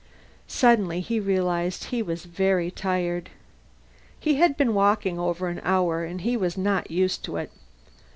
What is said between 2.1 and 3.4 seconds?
very tired.